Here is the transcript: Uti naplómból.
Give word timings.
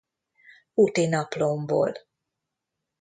Uti 0.73 1.05
naplómból. 1.07 1.93